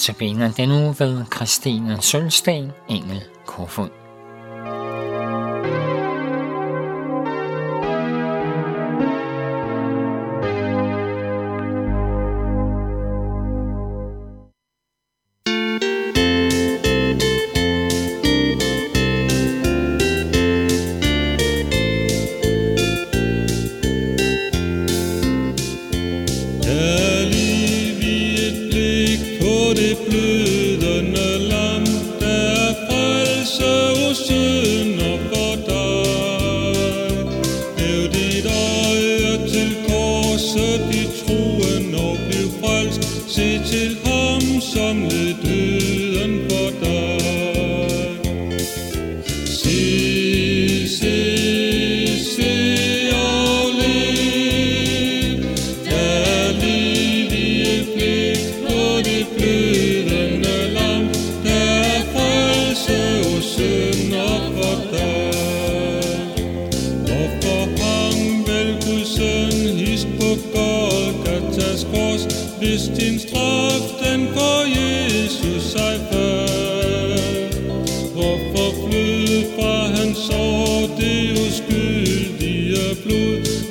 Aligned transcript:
Notabene 0.00 0.52
denne 0.56 0.74
uge 0.74 0.94
ved 0.98 1.24
Christine 1.30 2.02
Sølsten, 2.02 2.72
Engel 2.88 3.22
Kofod. 3.46 3.99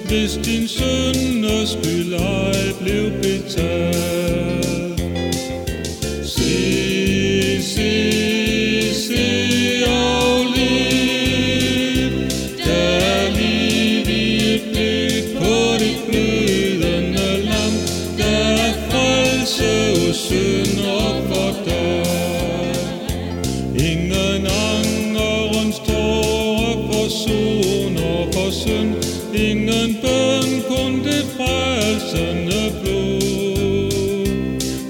Hvis 0.10 0.34
din 0.46 0.68
sønder 0.68 1.66
skyld 1.66 2.14
ej 2.14 2.74
blev 2.82 3.12
betalt? 3.12 4.19
Ingen 29.60 29.98
bøn 30.02 30.50
kun 30.68 31.04
det 31.04 31.24
frelsende 31.36 32.62
blod. 32.82 33.92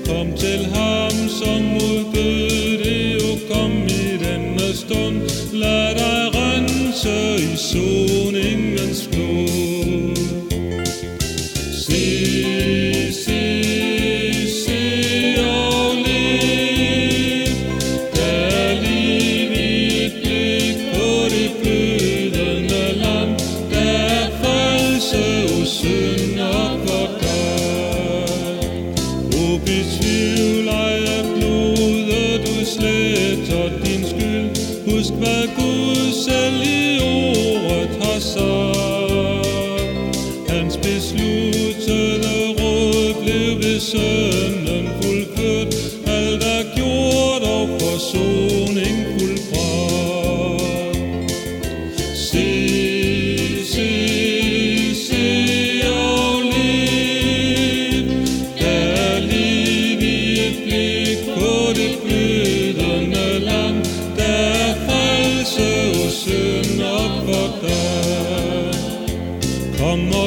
Kom 0.08 0.38
til 0.38 0.66
ham, 0.74 1.30
som 1.40 1.62
udbød 1.76 2.78
det, 2.84 3.24
og 3.30 3.40
kom 3.52 3.72
i 3.88 4.18
denne 4.26 4.74
stund, 4.74 5.16
lad 5.54 5.96
dig 5.96 6.22
rense 6.36 7.44
i 7.54 7.58
sol. 7.58 7.99
Frelse 25.70 25.99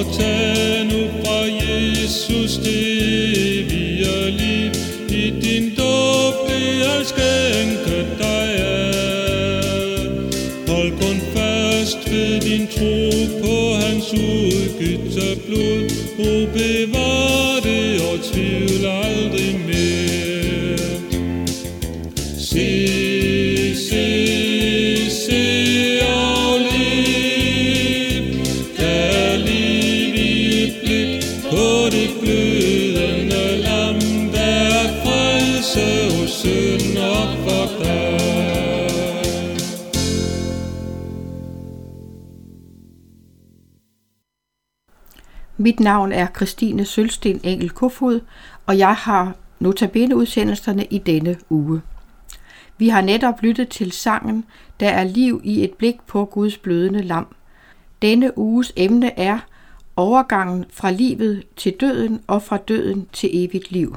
og 0.03 0.13
tag 0.13 0.85
nu 0.85 1.01
fra 1.21 1.39
Jesus 1.59 2.57
det 2.57 2.83
evige 3.59 4.31
liv, 4.31 4.71
i 5.09 5.31
din 5.41 5.75
dåb 5.77 6.35
det 6.49 6.67
jeg 6.85 7.01
skænke 7.07 7.99
dig 8.19 8.49
af. 8.59 10.07
Hold 10.69 10.91
kun 10.91 11.19
fast 11.35 12.11
ved 12.11 12.41
din 12.41 12.67
tro 12.67 13.11
på 13.43 13.75
hans 13.83 14.13
udgytte 14.13 15.41
blod, 15.47 15.85
og 16.19 16.49
bevar 16.53 17.61
det 17.63 18.01
og 18.13 18.19
tvivl 18.33 18.87
aldrig 18.87 19.61
mere. 19.67 19.72
Mit 45.63 45.81
navn 45.81 46.13
er 46.13 46.27
Christine 46.37 46.85
Sølsten 46.85 47.41
Engel 47.45 47.71
Kofod, 47.71 48.21
og 48.67 48.79
jeg 48.79 48.95
har 48.95 49.35
notabene 49.61 50.17
udsendelserne 50.17 50.85
i 50.85 50.99
denne 50.99 51.37
uge. 51.51 51.81
Vi 52.79 52.89
har 52.89 53.01
netop 53.01 53.43
lyttet 53.43 53.69
til 53.69 53.93
sangen 53.93 54.45
Der 54.81 54.89
er 54.89 55.05
liv 55.05 55.41
i 55.45 55.65
et 55.65 55.73
blik 55.73 55.97
på 56.07 56.25
Guds 56.25 56.59
blødende 56.59 57.03
lam. 57.03 57.27
Denne 58.03 58.39
uges 58.39 58.73
emne 58.77 59.19
er 59.19 59.39
overgangen 59.97 60.65
fra 60.71 60.91
livet 60.91 61.43
til 61.57 61.73
døden 61.81 62.21
og 62.27 62.43
fra 62.43 62.57
døden 62.57 63.09
til 63.13 63.31
evigt 63.45 63.71
liv. 63.71 63.97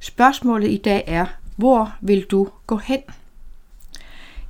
Spørgsmålet 0.00 0.70
i 0.70 0.76
dag 0.76 1.04
er, 1.06 1.26
hvor 1.56 1.94
vil 2.00 2.24
du 2.24 2.48
gå 2.66 2.76
hen? 2.76 3.00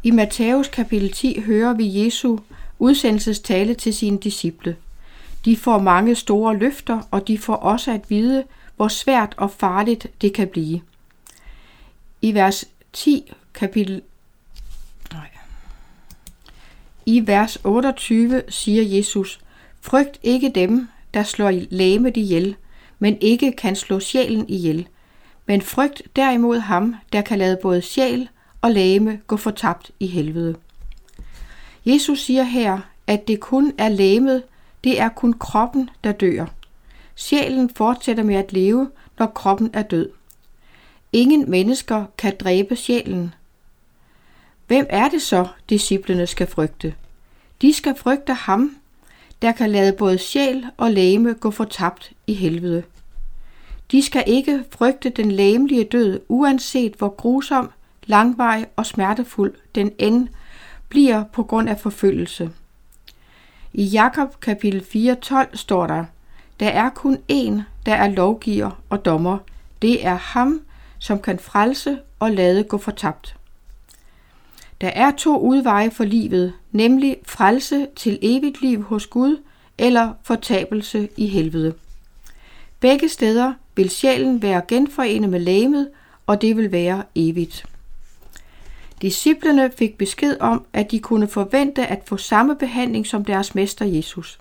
I 0.02 0.10
Matthæus 0.10 0.68
kapitel 0.68 1.12
10 1.12 1.40
hører 1.40 1.72
vi 1.72 2.04
Jesu 2.04 2.38
udsendelsestale 2.78 3.74
til 3.74 3.94
sine 3.94 4.18
disciple. 4.18 4.76
De 5.44 5.56
får 5.56 5.78
mange 5.78 6.14
store 6.14 6.56
løfter, 6.56 7.00
og 7.10 7.28
de 7.28 7.38
får 7.38 7.54
også 7.54 7.92
at 7.92 8.10
vide, 8.10 8.44
hvor 8.76 8.88
svært 8.88 9.34
og 9.36 9.50
farligt 9.50 10.06
det 10.20 10.32
kan 10.32 10.48
blive. 10.48 10.80
I 12.22 12.34
vers 12.34 12.64
10 12.92 13.32
kapitel 13.54 14.02
nej. 15.12 15.28
I 17.06 17.26
vers 17.26 17.58
28 17.64 18.42
siger 18.48 18.96
Jesus, 18.96 19.40
Frygt 19.80 20.18
ikke 20.22 20.52
dem, 20.54 20.88
der 21.14 21.22
slår 21.22 21.50
læmet 21.70 22.16
ihjel, 22.16 22.56
men 22.98 23.18
ikke 23.20 23.52
kan 23.52 23.76
slå 23.76 24.00
sjælen 24.00 24.48
ihjel. 24.48 24.88
Men 25.46 25.62
frygt 25.62 26.02
derimod 26.16 26.58
ham, 26.58 26.94
der 27.12 27.22
kan 27.22 27.38
lade 27.38 27.58
både 27.62 27.82
sjæl 27.82 28.28
og 28.60 28.70
læme 28.70 29.20
gå 29.26 29.36
fortabt 29.36 29.90
i 30.00 30.06
helvede. 30.06 30.56
Jesus 31.86 32.20
siger 32.20 32.42
her, 32.42 32.78
at 33.06 33.28
det 33.28 33.40
kun 33.40 33.72
er 33.78 33.88
læmet, 33.88 34.42
det 34.84 35.00
er 35.00 35.08
kun 35.08 35.32
kroppen, 35.32 35.90
der 36.04 36.12
dør. 36.12 36.46
Sjælen 37.14 37.70
fortsætter 37.76 38.22
med 38.22 38.34
at 38.34 38.52
leve, 38.52 38.90
når 39.18 39.26
kroppen 39.26 39.70
er 39.72 39.82
død. 39.82 40.10
Ingen 41.12 41.50
mennesker 41.50 42.04
kan 42.18 42.36
dræbe 42.40 42.76
sjælen. 42.76 43.34
Hvem 44.66 44.86
er 44.88 45.08
det 45.08 45.22
så, 45.22 45.46
disciplene 45.68 46.26
skal 46.26 46.46
frygte? 46.46 46.94
De 47.62 47.74
skal 47.74 47.94
frygte 47.96 48.34
ham, 48.34 48.76
der 49.42 49.52
kan 49.52 49.70
lade 49.70 49.92
både 49.92 50.18
sjæl 50.18 50.64
og 50.76 50.90
læme 50.90 51.34
gå 51.34 51.50
fortabt 51.50 52.12
i 52.26 52.34
helvede. 52.34 52.82
De 53.90 54.02
skal 54.02 54.24
ikke 54.26 54.64
frygte 54.70 55.10
den 55.10 55.32
læmelige 55.32 55.84
død, 55.84 56.20
uanset 56.28 56.94
hvor 56.94 57.08
grusom, 57.08 57.70
langvarig 58.06 58.66
og 58.76 58.86
smertefuld 58.86 59.54
den 59.74 59.92
end 59.98 60.28
bliver 60.88 61.24
på 61.32 61.42
grund 61.42 61.68
af 61.68 61.80
forfølgelse. 61.80 62.50
I 63.72 63.84
Jakob 63.84 64.40
kapitel 64.40 64.80
4:12 64.80 65.56
står 65.56 65.86
der: 65.86 66.04
Der 66.60 66.68
er 66.68 66.90
kun 66.90 67.18
én, 67.32 67.62
der 67.86 67.94
er 67.94 68.08
lovgiver 68.08 68.82
og 68.88 69.04
dommer. 69.04 69.38
Det 69.82 70.06
er 70.06 70.14
ham, 70.14 70.60
som 70.98 71.18
kan 71.18 71.38
frelse 71.38 71.98
og 72.18 72.30
lade 72.30 72.64
gå 72.64 72.78
fortabt. 72.78 73.36
Der 74.80 74.88
er 74.88 75.10
to 75.10 75.38
udveje 75.38 75.90
for 75.90 76.04
livet, 76.04 76.52
nemlig 76.72 77.16
frelse 77.26 77.86
til 77.96 78.18
evigt 78.22 78.62
liv 78.62 78.82
hos 78.82 79.06
Gud 79.06 79.42
eller 79.78 80.12
fortabelse 80.22 81.08
i 81.16 81.26
helvede. 81.26 81.74
Begge 82.80 83.08
steder 83.08 83.52
vil 83.76 83.90
sjælen 83.90 84.42
være 84.42 84.62
genforenet 84.68 85.30
med 85.30 85.40
lægemet, 85.40 85.90
og 86.26 86.42
det 86.42 86.56
vil 86.56 86.72
være 86.72 87.02
evigt. 87.14 87.64
Disciplerne 89.02 89.70
fik 89.78 89.98
besked 89.98 90.36
om, 90.40 90.64
at 90.72 90.90
de 90.90 91.00
kunne 91.00 91.28
forvente 91.28 91.86
at 91.86 92.02
få 92.06 92.16
samme 92.16 92.56
behandling 92.56 93.06
som 93.06 93.24
deres 93.24 93.54
mester 93.54 93.84
Jesus. 93.84 94.38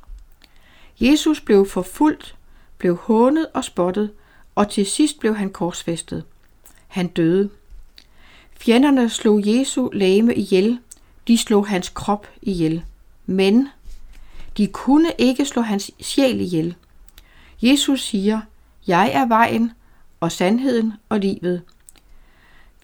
Jesus 1.02 1.42
blev 1.42 1.70
forfulgt, 1.70 2.36
blev 2.78 2.96
hånet 2.96 3.48
og 3.54 3.64
spottet, 3.64 4.12
og 4.56 4.70
til 4.70 4.86
sidst 4.86 5.20
blev 5.20 5.36
han 5.36 5.50
korsfæstet. 5.50 6.24
Han 6.88 7.08
døde. 7.08 7.50
Fjenderne 8.58 9.10
slog 9.10 9.42
Jesu 9.48 9.90
læme 9.94 10.36
ihjel, 10.36 10.80
de 11.28 11.38
slog 11.38 11.68
hans 11.68 11.90
krop 11.90 12.28
ihjel. 12.42 12.84
Men 13.26 13.70
de 14.58 14.68
kunne 14.68 15.12
ikke 15.18 15.46
slå 15.46 15.62
hans 15.62 15.92
sjæl 16.00 16.42
ihjel. 16.42 16.76
Jesus 17.62 18.02
siger, 18.02 18.42
jeg 18.88 19.12
er 19.14 19.26
vejen 19.26 19.72
og 20.20 20.32
sandheden 20.32 20.94
og 21.10 21.20
livet. 21.20 21.62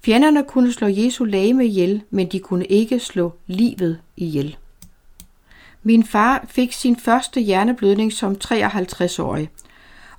Fjenderne 0.06 0.44
kunne 0.44 0.74
slå 0.74 0.88
Jesu 0.88 1.24
lame 1.24 1.66
ihjel, 1.66 2.02
men 2.10 2.28
de 2.28 2.40
kunne 2.40 2.66
ikke 2.66 3.00
slå 3.00 3.34
livet 3.48 4.00
ihjel. 4.18 4.57
Min 5.84 6.04
far 6.04 6.46
fik 6.50 6.74
sin 6.74 6.96
første 6.96 7.42
hjerneblødning 7.42 8.13
som 8.13 8.38
53-årig, 8.44 9.50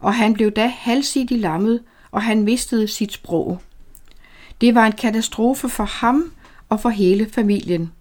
og 0.00 0.14
han 0.14 0.34
blev 0.34 0.50
da 0.50 0.66
halvsidig 0.66 1.38
lammet, 1.40 1.82
og 2.10 2.22
han 2.22 2.42
mistede 2.42 2.88
sit 2.88 3.12
sprog. 3.12 3.60
Det 4.60 4.74
var 4.74 4.86
en 4.86 4.92
katastrofe 4.92 5.68
for 5.68 5.84
ham 5.84 6.32
og 6.68 6.80
for 6.80 6.88
hele 6.88 7.28
familien. 7.32 7.92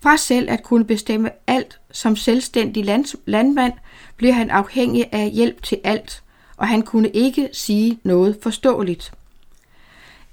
Fra 0.00 0.16
selv 0.16 0.50
at 0.50 0.62
kunne 0.62 0.84
bestemme 0.84 1.30
alt 1.46 1.80
som 1.90 2.16
selvstændig 2.16 2.84
landmand, 3.26 3.72
blev 4.16 4.32
han 4.32 4.50
afhængig 4.50 5.06
af 5.12 5.30
hjælp 5.30 5.62
til 5.62 5.80
alt, 5.84 6.22
og 6.56 6.68
han 6.68 6.82
kunne 6.82 7.08
ikke 7.08 7.48
sige 7.52 7.98
noget 8.04 8.38
forståeligt. 8.42 9.12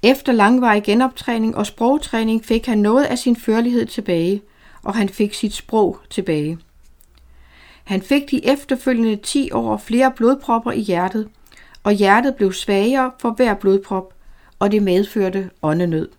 Efter 0.07 0.33
langvarig 0.33 0.83
genoptræning 0.83 1.56
og 1.56 1.65
sprogtræning 1.65 2.45
fik 2.45 2.65
han 2.65 2.77
noget 2.77 3.04
af 3.04 3.18
sin 3.18 3.36
førlighed 3.36 3.86
tilbage, 3.86 4.42
og 4.83 4.95
han 4.95 5.09
fik 5.09 5.33
sit 5.33 5.54
sprog 5.54 6.00
tilbage. 6.09 6.57
Han 7.83 8.01
fik 8.01 8.31
de 8.31 8.45
efterfølgende 8.45 9.15
10 9.15 9.51
år 9.51 9.77
flere 9.77 10.12
blodpropper 10.12 10.71
i 10.71 10.80
hjertet, 10.80 11.30
og 11.83 11.94
hjertet 11.94 12.36
blev 12.36 12.54
svagere 12.54 13.12
for 13.19 13.30
hver 13.31 13.54
blodprop, 13.54 14.13
og 14.59 14.71
det 14.71 14.83
medførte 14.83 15.50
åndenød. 15.62 16.09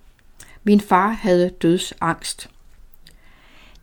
Min 0.65 0.81
far 0.81 1.09
havde 1.09 1.51
dødsangst. 1.51 2.51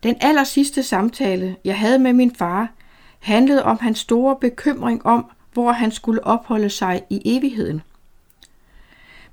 Den 0.02 0.16
aller 0.20 0.44
sidste 0.44 0.82
samtale, 0.82 1.56
jeg 1.64 1.78
havde 1.78 1.98
med 1.98 2.12
min 2.12 2.34
far, 2.34 2.72
handlede 3.20 3.62
om 3.62 3.78
hans 3.80 3.98
store 3.98 4.36
bekymring 4.40 5.06
om, 5.06 5.30
hvor 5.52 5.72
han 5.72 5.92
skulle 5.92 6.24
opholde 6.24 6.70
sig 6.70 7.02
i 7.10 7.22
evigheden. 7.24 7.82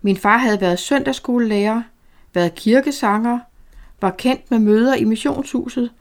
Min 0.06 0.18
far 0.18 0.38
havde 0.38 0.62
været 0.62 0.80
søndagsskolelærer, 0.80 1.82
været 2.34 2.56
kirkesanger, 2.56 3.40
var 4.02 4.10
kendt 4.12 4.52
med 4.52 4.60
møder 4.60 4.96
i 4.96 5.04
missionshuset, 5.04 5.92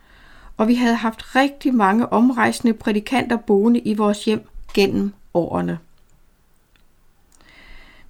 og 0.57 0.69
vi 0.69 0.75
havde 0.75 0.95
haft 0.95 1.37
rigtig 1.37 1.75
mange 1.75 2.13
omrejsende 2.13 2.73
prædikanter 2.75 3.37
boende 3.37 3.81
i 3.81 3.95
vores 3.95 4.25
hjem 4.25 4.49
gennem 4.75 5.13
årene. 5.35 5.79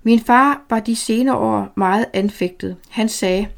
Min 0.02 0.20
far 0.20 0.62
var 0.70 0.80
de 0.80 0.96
senere 0.96 1.36
år 1.36 1.72
meget 1.74 2.06
anfægtet. 2.12 2.76
Han 2.88 3.08
sagde, 3.08 3.48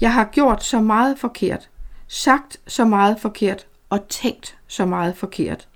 jeg 0.00 0.12
har 0.12 0.24
gjort 0.24 0.64
så 0.64 0.80
meget 0.80 1.18
forkert, 1.18 1.70
sagt 2.08 2.60
så 2.66 2.84
meget 2.84 3.20
forkert 3.20 3.66
og 3.90 4.08
tænkt 4.08 4.56
så 4.66 4.86
meget 4.86 5.16
forkert. 5.16 5.68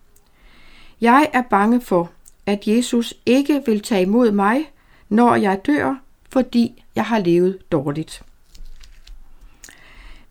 Jeg 1.01 1.31
er 1.33 1.43
bange 1.43 1.81
for, 1.81 2.11
at 2.47 2.67
Jesus 2.67 3.15
ikke 3.27 3.63
vil 3.67 3.81
tage 3.81 4.03
imod 4.03 4.31
mig, 4.31 4.71
når 5.09 5.35
jeg 5.35 5.67
dør, 5.67 5.95
fordi 6.31 6.85
jeg 6.95 7.05
har 7.05 7.19
levet 7.19 7.73
dårligt. 7.73 8.23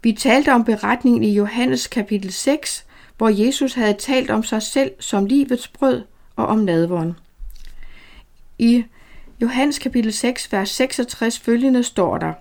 Vi 0.04 0.14
talte 0.14 0.54
om 0.54 0.64
beretningen 0.64 1.24
i 1.24 1.34
Johannes 1.34 1.88
kapitel 1.88 2.32
6, 2.32 2.86
hvor 3.18 3.30
Jesus 3.30 3.74
havde 3.74 3.94
talt 3.94 4.30
om 4.30 4.44
sig 4.44 4.62
selv 4.62 4.92
som 5.00 5.26
livets 5.26 5.68
brød 5.68 6.04
og 6.36 6.48
om 6.48 6.60
nadvåren. 6.60 7.14
I 8.60 8.84
Johannes 9.42 9.80
kapitel 9.80 10.14
6, 10.14 10.54
vers 10.54 10.70
66 10.70 11.40
følgende 11.40 11.84
står 11.84 12.18
der, 12.18 12.34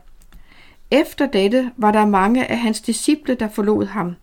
Efter 0.90 1.26
dette 1.26 1.70
var 1.76 1.92
der 1.92 2.06
mange 2.06 2.46
af 2.46 2.58
hans 2.58 2.80
disciple, 2.80 3.34
der 3.34 3.48
forlod 3.48 3.86
ham, 3.86 4.14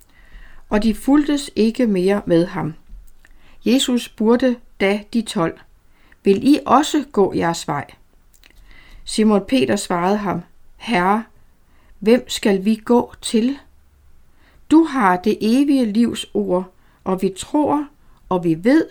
og 0.69 0.83
de 0.83 0.95
fuldtes 0.95 1.51
ikke 1.55 1.87
mere 1.87 2.21
med 2.25 2.45
ham. 2.45 2.73
Jesus 3.65 4.03
spurgte 4.03 4.55
da 4.81 4.99
de 5.13 5.21
tolv, 5.21 5.59
Vil 6.23 6.47
I 6.47 6.59
også 6.65 7.03
gå 7.11 7.33
jeres 7.35 7.67
vej? 7.67 7.85
Simon 9.05 9.45
Peter 9.47 9.75
svarede 9.75 10.17
ham, 10.17 10.41
Herre, 10.77 11.23
hvem 11.99 12.29
skal 12.29 12.65
vi 12.65 12.75
gå 12.75 13.13
til? 13.21 13.57
Du 14.71 14.83
har 14.83 15.17
det 15.17 15.37
evige 15.41 15.85
livs 15.85 16.25
ord, 16.33 16.73
og 17.03 17.21
vi 17.21 17.33
tror, 17.37 17.87
og 18.29 18.43
vi 18.43 18.63
ved, 18.63 18.87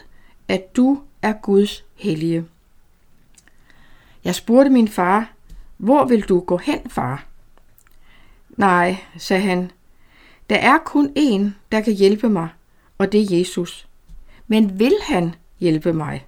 at 0.49 0.77
du 0.77 1.03
er 1.23 1.33
Guds 1.33 1.85
hellige. 1.95 2.45
Jeg 4.25 4.35
spurgte 4.35 4.71
min 4.71 4.89
far, 4.89 5.33
hvor 5.77 6.05
vil 6.05 6.23
du 6.23 6.41
gå 6.41 6.57
hen, 6.57 6.91
far? 6.91 7.25
Nej, 8.51 8.97
sagde 9.19 9.43
han, 9.43 9.71
der 10.51 10.57
er 10.57 10.79
kun 10.79 11.13
én, 11.19 11.51
der 11.73 11.81
kan 11.81 11.93
hjælpe 11.93 12.29
mig, 12.29 12.49
og 12.99 13.13
det 13.13 13.21
er 13.21 13.39
Jesus. 13.39 13.89
Men 14.47 14.79
vil 14.79 14.95
han 15.03 15.35
hjælpe 15.61 15.93
mig? 15.93 16.27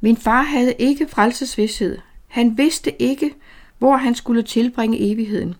Min 0.00 0.16
far 0.16 0.42
havde 0.42 0.74
ikke 0.78 1.08
frelsesvidshed. 1.08 1.98
Han 2.30 2.58
vidste 2.58 3.02
ikke, 3.02 3.34
hvor 3.78 3.96
han 3.96 4.14
skulle 4.14 4.42
tilbringe 4.42 5.12
evigheden, 5.12 5.54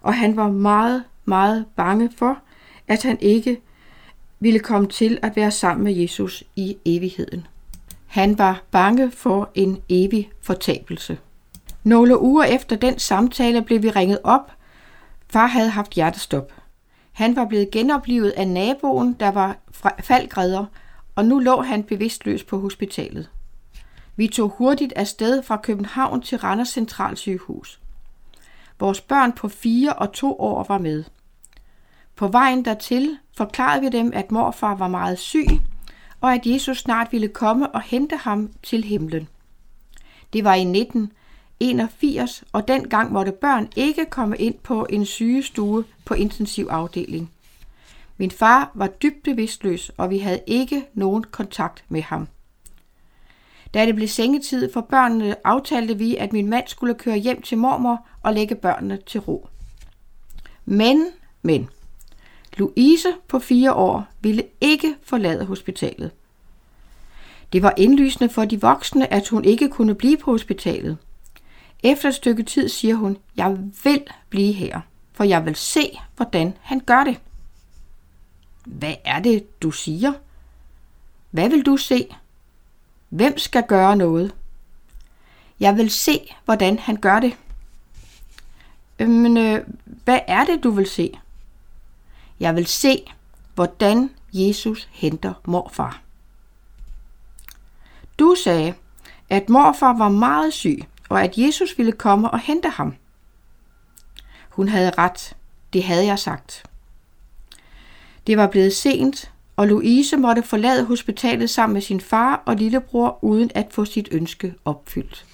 og 0.00 0.14
han 0.14 0.36
var 0.36 0.48
meget, 0.48 1.04
meget 1.24 1.64
bange 1.76 2.10
for, 2.16 2.38
at 2.88 3.02
han 3.02 3.18
ikke 3.20 3.60
ville 4.40 4.58
komme 4.60 4.88
til 4.88 5.18
at 5.22 5.36
være 5.36 5.50
sammen 5.50 5.84
med 5.84 5.92
Jesus 5.94 6.44
i 6.56 6.76
evigheden. 6.84 7.46
Han 8.06 8.38
var 8.38 8.62
bange 8.70 9.10
for 9.10 9.50
en 9.54 9.78
evig 9.88 10.30
fortabelse. 10.40 11.18
Nogle 11.84 12.20
uger 12.20 12.44
efter 12.44 12.76
den 12.76 12.98
samtale 12.98 13.62
blev 13.62 13.82
vi 13.82 13.90
ringet 13.90 14.18
op. 14.24 14.52
Far 15.28 15.46
havde 15.46 15.70
haft 15.70 15.92
hjertestop. 15.92 16.52
Han 17.12 17.36
var 17.36 17.44
blevet 17.44 17.70
genoplevet 17.70 18.30
af 18.30 18.48
naboen, 18.48 19.16
der 19.20 19.30
var 19.30 19.56
faldgræder, 20.00 20.64
og 21.14 21.24
nu 21.24 21.38
lå 21.38 21.62
han 21.62 21.82
bevidstløs 21.82 22.44
på 22.44 22.58
hospitalet. 22.58 23.28
Vi 24.16 24.28
tog 24.28 24.48
hurtigt 24.58 24.92
afsted 24.96 25.42
fra 25.42 25.56
København 25.56 26.22
til 26.22 26.38
Randers 26.38 26.68
Centralsygehus. 26.68 27.80
Vores 28.80 29.00
børn 29.00 29.32
på 29.32 29.48
fire 29.48 29.92
og 29.92 30.12
to 30.12 30.40
år 30.40 30.64
var 30.68 30.78
med. 30.78 31.04
På 32.16 32.28
vejen 32.28 32.64
dertil 32.64 33.18
forklarede 33.36 33.80
vi 33.80 33.88
dem, 33.88 34.12
at 34.14 34.32
morfar 34.32 34.74
var 34.74 34.88
meget 34.88 35.18
syg, 35.18 35.46
og 36.20 36.34
at 36.34 36.46
Jesus 36.46 36.78
snart 36.78 37.12
ville 37.12 37.28
komme 37.28 37.70
og 37.70 37.82
hente 37.82 38.16
ham 38.16 38.50
til 38.62 38.84
himlen. 38.84 39.28
Det 40.32 40.44
var 40.44 40.54
i 40.54 40.60
1981, 40.60 42.44
og 42.52 42.68
dengang 42.68 43.12
måtte 43.12 43.32
børn 43.32 43.68
ikke 43.76 44.06
komme 44.06 44.36
ind 44.36 44.54
på 44.54 44.86
en 44.90 45.06
sygestue 45.06 45.84
på 46.04 46.14
intensivafdeling. 46.14 47.30
Min 48.16 48.30
far 48.30 48.70
var 48.74 48.86
dybt 48.86 49.22
bevidstløs, 49.22 49.90
og 49.96 50.10
vi 50.10 50.18
havde 50.18 50.40
ikke 50.46 50.84
nogen 50.94 51.24
kontakt 51.24 51.84
med 51.88 52.02
ham. 52.02 52.28
Da 53.74 53.86
det 53.86 53.94
blev 53.94 54.08
sengetid 54.08 54.72
for 54.72 54.80
børnene, 54.80 55.46
aftalte 55.46 55.98
vi, 55.98 56.16
at 56.16 56.32
min 56.32 56.50
mand 56.50 56.68
skulle 56.68 56.94
køre 56.94 57.16
hjem 57.16 57.42
til 57.42 57.58
mormor 57.58 58.06
og 58.22 58.34
lægge 58.34 58.54
børnene 58.54 58.98
til 59.06 59.20
ro. 59.20 59.48
Men, 60.64 61.06
men, 61.42 61.68
Louise 62.56 63.08
på 63.28 63.38
fire 63.38 63.72
år 63.74 64.06
ville 64.20 64.44
ikke 64.60 64.94
forlade 65.02 65.44
hospitalet. 65.44 66.10
Det 67.52 67.62
var 67.62 67.74
indlysende 67.76 68.28
for 68.28 68.44
de 68.44 68.60
voksne, 68.60 69.12
at 69.12 69.28
hun 69.28 69.44
ikke 69.44 69.68
kunne 69.68 69.94
blive 69.94 70.16
på 70.16 70.30
hospitalet. 70.30 70.98
Efter 71.82 72.08
et 72.08 72.14
stykke 72.14 72.42
tid 72.42 72.68
siger 72.68 72.94
hun, 72.94 73.16
jeg 73.36 73.58
vil 73.84 74.02
blive 74.28 74.52
her, 74.52 74.80
for 75.12 75.24
jeg 75.24 75.44
vil 75.44 75.56
se, 75.56 75.98
hvordan 76.16 76.54
han 76.60 76.80
gør 76.80 77.04
det. 77.04 77.20
Hvad 78.66 78.94
er 79.04 79.20
det, 79.20 79.62
du 79.62 79.70
siger? 79.70 80.12
Hvad 81.30 81.48
vil 81.48 81.66
du 81.66 81.76
se? 81.76 82.06
Hvem 83.12 83.38
skal 83.38 83.64
gøre 83.68 83.96
noget? 83.96 84.34
Jeg 85.60 85.76
vil 85.76 85.90
se, 85.90 86.34
hvordan 86.44 86.78
han 86.78 86.96
gør 86.96 87.20
det. 87.20 87.36
Men 88.98 89.36
øh, 89.36 89.66
hvad 89.84 90.20
er 90.26 90.44
det, 90.44 90.64
du 90.64 90.70
vil 90.70 90.86
se? 90.86 91.18
Jeg 92.40 92.56
vil 92.56 92.66
se, 92.66 93.12
hvordan 93.54 94.10
Jesus 94.32 94.88
henter 94.92 95.34
morfar. 95.44 96.00
Du 98.18 98.34
sagde, 98.44 98.74
at 99.30 99.48
morfar 99.48 99.98
var 99.98 100.08
meget 100.08 100.52
syg, 100.52 100.84
og 101.08 101.24
at 101.24 101.38
Jesus 101.38 101.78
ville 101.78 101.92
komme 101.92 102.30
og 102.30 102.40
hente 102.40 102.68
ham. 102.68 102.94
Hun 104.48 104.68
havde 104.68 104.90
ret. 104.98 105.36
Det 105.72 105.84
havde 105.84 106.06
jeg 106.06 106.18
sagt. 106.18 106.64
Det 108.26 108.36
var 108.36 108.46
blevet 108.46 108.72
sent, 108.72 109.32
og 109.62 109.68
Louise 109.68 110.16
måtte 110.16 110.42
forlade 110.42 110.84
hospitalet 110.84 111.50
sammen 111.50 111.74
med 111.74 111.82
sin 111.82 112.00
far 112.00 112.42
og 112.46 112.56
lillebror 112.56 113.18
uden 113.24 113.50
at 113.54 113.66
få 113.70 113.84
sit 113.84 114.08
ønske 114.10 114.54
opfyldt. 114.64 115.26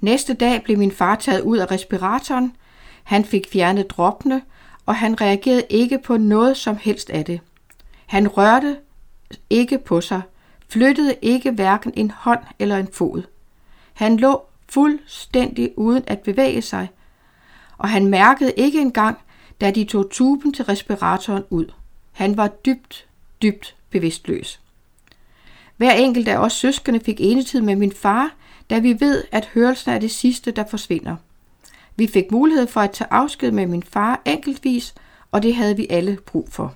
Næste 0.00 0.34
dag 0.34 0.62
blev 0.64 0.78
min 0.78 0.92
far 0.92 1.14
taget 1.14 1.40
ud 1.40 1.58
af 1.58 1.70
respiratoren. 1.70 2.56
Han 3.04 3.24
fik 3.24 3.48
fjernet 3.52 3.90
droppene, 3.90 4.42
og 4.86 4.96
han 4.96 5.20
reagerede 5.20 5.62
ikke 5.70 5.98
på 5.98 6.16
noget 6.16 6.56
som 6.56 6.76
helst 6.76 7.10
af 7.10 7.24
det. 7.24 7.40
Han 8.06 8.28
rørte 8.28 8.76
ikke 9.50 9.78
på 9.78 10.00
sig, 10.00 10.22
flyttede 10.68 11.14
ikke 11.22 11.50
hverken 11.50 11.92
en 11.96 12.10
hånd 12.10 12.40
eller 12.58 12.76
en 12.76 12.88
fod. 12.92 13.22
Han 13.94 14.16
lå 14.16 14.42
fuldstændig 14.68 15.78
uden 15.78 16.04
at 16.06 16.20
bevæge 16.20 16.62
sig, 16.62 16.88
og 17.78 17.88
han 17.88 18.06
mærkede 18.06 18.52
ikke 18.56 18.80
engang, 18.80 19.18
da 19.60 19.70
de 19.70 19.84
tog 19.84 20.10
tuben 20.10 20.52
til 20.52 20.64
respiratoren 20.64 21.44
ud. 21.50 21.66
Han 22.14 22.36
var 22.36 22.48
dybt, 22.48 23.06
dybt 23.42 23.76
bevidstløs. 23.90 24.60
Hver 25.76 25.92
enkelt 25.92 26.28
af 26.28 26.38
os 26.38 26.52
søskende 26.52 27.00
fik 27.00 27.16
enetid 27.18 27.60
med 27.60 27.76
min 27.76 27.92
far, 27.92 28.34
da 28.70 28.78
vi 28.78 29.00
ved, 29.00 29.24
at 29.32 29.50
hørelsen 29.54 29.90
er 29.90 29.98
det 29.98 30.10
sidste, 30.10 30.50
der 30.50 30.64
forsvinder. 30.70 31.16
Vi 31.96 32.06
fik 32.06 32.30
mulighed 32.30 32.66
for 32.66 32.80
at 32.80 32.90
tage 32.90 33.12
afsked 33.12 33.50
med 33.50 33.66
min 33.66 33.82
far 33.82 34.22
enkeltvis, 34.24 34.94
og 35.30 35.42
det 35.42 35.54
havde 35.54 35.76
vi 35.76 35.86
alle 35.90 36.18
brug 36.26 36.48
for. 36.50 36.74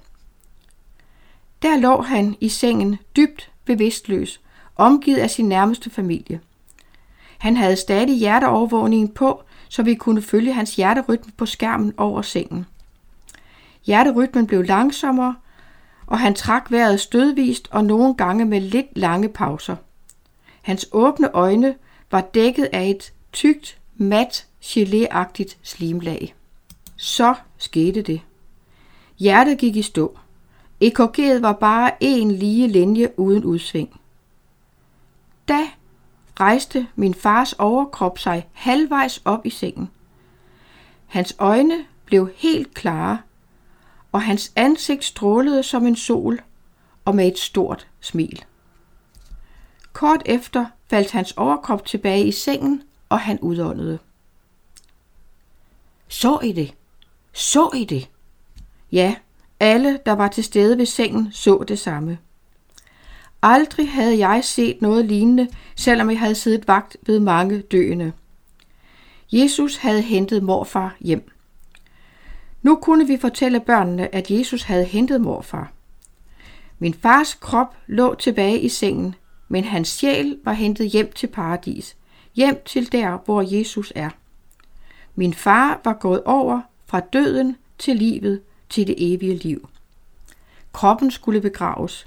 Der 1.63 1.77
lå 1.77 2.03
han 2.03 2.37
i 2.41 2.49
sengen 2.49 2.99
dybt 3.17 3.51
bevidstløs, 3.65 4.41
omgivet 4.77 5.19
af 5.19 5.31
sin 5.31 5.49
nærmeste 5.49 5.91
familie. 5.91 6.41
Han 7.39 7.57
havde 7.57 7.77
stadig 7.77 8.17
hjerteovervågningen 8.17 9.09
på, 9.09 9.43
så 9.69 9.83
vi 9.83 9.95
kunne 9.95 10.23
følge 10.23 10.53
hans 10.53 10.77
hjerterytme 10.77 11.33
på 11.37 11.47
skærmen 11.47 11.95
over 11.97 12.23
sengen. 12.23 12.67
Hjerterytmen 13.85 14.47
blev 14.47 14.63
langsommere, 14.63 15.35
og 16.07 16.19
han 16.19 16.35
trak 16.35 16.71
vejret 16.71 17.01
stødvist 17.01 17.69
og 17.71 17.85
nogle 17.85 18.15
gange 18.15 18.45
med 18.45 18.61
lidt 18.61 18.87
lange 18.99 19.29
pauser. 19.29 19.77
Hans 20.63 20.89
åbne 20.93 21.31
øjne 21.33 21.75
var 22.11 22.21
dækket 22.21 22.69
af 22.73 22.89
et 22.89 23.13
tykt, 23.33 23.79
mat, 23.97 24.47
geléagtigt 24.65 25.57
slimlag. 25.63 26.35
Så 26.97 27.35
skete 27.59 28.03
det. 28.03 28.21
Hjertet 29.19 29.59
gik 29.59 29.77
i 29.77 29.83
stå. 29.83 30.19
EKG'et 30.85 31.41
var 31.41 31.53
bare 31.53 31.91
en 32.01 32.31
lige 32.31 32.69
linje 32.69 33.19
uden 33.19 33.45
udsving. 33.45 34.01
Da 35.49 35.61
rejste 36.41 36.87
min 36.97 37.15
fars 37.15 37.53
overkrop 37.53 38.19
sig 38.19 38.49
halvvejs 38.53 39.23
op 39.25 39.47
i 39.47 39.51
sengen. 39.51 39.91
Hans 41.07 41.37
øjne 41.39 41.85
blev 42.05 42.31
helt 42.37 42.75
klare, 42.75 43.19
og 44.19 44.23
hans 44.23 44.53
ansigt 44.57 45.05
strålede 45.05 45.63
som 45.63 45.87
en 45.87 45.97
sol 45.97 46.41
og 47.05 47.15
med 47.17 47.29
et 47.29 47.39
stort 47.39 47.87
smil. 48.01 48.45
Kort 49.93 50.23
efter 50.27 50.67
faldt 50.91 51.11
hans 51.11 51.33
overkrop 51.33 51.85
tilbage 51.85 52.25
i 52.27 52.33
sengen, 52.33 52.83
og 53.09 53.21
han 53.21 53.41
udåndede. 53.41 53.99
Så 56.09 56.39
I 56.43 56.53
det? 56.53 56.75
Så 57.33 57.71
I 57.75 57.85
det? 57.85 58.11
Ja, 58.93 59.15
alle, 59.61 59.99
der 60.07 60.13
var 60.13 60.29
til 60.29 60.45
stede 60.45 60.79
ved 60.79 60.87
sengen, 60.87 61.33
så 61.33 61.65
det 61.69 61.79
samme. 61.79 62.19
Aldrig 63.43 63.93
havde 63.93 64.19
jeg 64.29 64.45
set 64.45 64.83
noget 64.83 65.05
lignende, 65.05 65.49
selvom 65.77 66.11
jeg 66.11 66.19
havde 66.19 66.35
siddet 66.35 66.69
vagt 66.69 66.97
ved 67.07 67.21
mange 67.21 67.61
døende. 67.61 68.13
Jesus 69.33 69.77
havde 69.77 70.03
hentet 70.03 70.43
morfar 70.43 70.97
hjem. 71.01 71.33
Nu 72.63 72.77
kunne 72.77 73.07
vi 73.07 73.17
fortælle 73.17 73.61
børnene, 73.61 74.15
at 74.15 74.31
Jesus 74.31 74.63
havde 74.63 74.85
hentet 74.85 75.21
morfar. 75.21 75.73
Min 76.79 76.95
fars 76.95 77.35
krop 77.35 77.77
lå 77.87 78.15
tilbage 78.15 78.61
i 78.61 78.69
sengen, 78.69 79.15
men 79.49 79.65
hans 79.65 79.89
sjæl 79.89 80.39
var 80.45 80.53
hentet 80.53 80.91
hjem 80.91 81.13
til 81.13 81.27
paradis, 81.27 81.97
hjem 82.35 82.63
til 82.65 82.93
der, 82.93 83.19
hvor 83.25 83.57
Jesus 83.57 83.93
er. 83.97 84.11
Min 85.15 85.35
far 85.35 85.81
var 85.85 85.93
gået 85.93 86.23
over 86.25 86.61
fra 86.87 87.01
døden 87.01 87.57
til 87.79 87.97
livet 87.97 88.41
til 88.69 88.87
det 88.87 88.95
evige 88.99 89.37
liv. 89.37 89.69
Kroppen 90.73 91.11
skulle 91.11 91.41
begraves. 91.41 92.07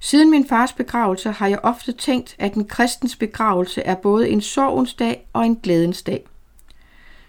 Siden 0.00 0.30
min 0.30 0.48
fars 0.48 0.72
begravelse 0.72 1.30
har 1.30 1.46
jeg 1.46 1.58
ofte 1.62 1.92
tænkt, 1.92 2.36
at 2.38 2.54
en 2.54 2.64
kristens 2.64 3.16
begravelse 3.16 3.82
er 3.82 3.94
både 3.94 4.28
en 4.28 4.40
sorgens 4.40 4.94
dag 4.94 5.26
og 5.32 5.46
en 5.46 5.56
glædens 5.56 6.02
dag. 6.02 6.26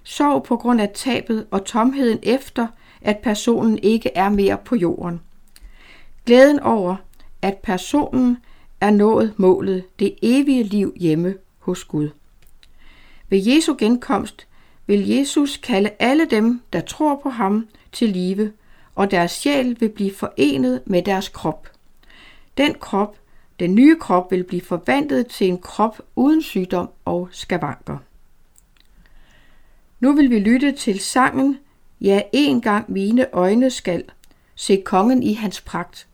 Sorg 0.03 0.43
på 0.43 0.57
grund 0.57 0.81
af 0.81 0.89
tabet 0.93 1.45
og 1.51 1.65
tomheden 1.65 2.19
efter, 2.23 2.67
at 3.01 3.17
personen 3.17 3.77
ikke 3.77 4.09
er 4.15 4.29
mere 4.29 4.57
på 4.65 4.75
jorden. 4.75 5.21
Glæden 6.25 6.59
over, 6.59 6.95
at 7.41 7.57
personen 7.57 8.37
er 8.81 8.91
nået 8.91 9.33
målet, 9.37 9.99
det 9.99 10.15
evige 10.21 10.63
liv 10.63 10.93
hjemme 10.95 11.35
hos 11.59 11.83
Gud. 11.83 12.09
Ved 13.29 13.41
Jesu 13.45 13.75
genkomst 13.79 14.47
vil 14.87 15.07
Jesus 15.07 15.57
kalde 15.57 15.89
alle 15.99 16.25
dem, 16.25 16.61
der 16.73 16.81
tror 16.81 17.19
på 17.23 17.29
ham, 17.29 17.67
til 17.91 18.09
live, 18.09 18.51
og 18.95 19.11
deres 19.11 19.31
sjæl 19.31 19.77
vil 19.79 19.89
blive 19.89 20.13
forenet 20.13 20.81
med 20.85 21.01
deres 21.01 21.29
krop. 21.29 21.71
Den 22.57 22.73
krop, 22.73 23.17
den 23.59 23.75
nye 23.75 23.95
krop, 23.99 24.31
vil 24.31 24.43
blive 24.43 24.61
forvandlet 24.61 25.27
til 25.27 25.47
en 25.47 25.57
krop 25.57 26.01
uden 26.15 26.41
sygdom 26.41 26.89
og 27.05 27.29
skavanker. 27.31 27.97
Nu 30.01 30.13
vil 30.13 30.29
vi 30.29 30.39
lytte 30.39 30.71
til 30.71 30.99
sangen 30.99 31.57
Ja, 32.01 32.21
en 32.33 32.61
gang 32.61 32.91
mine 32.91 33.27
øjne 33.33 33.69
skal 33.69 34.03
se 34.55 34.81
kongen 34.85 35.23
i 35.23 35.33
hans 35.33 35.61
pragt. 35.61 36.07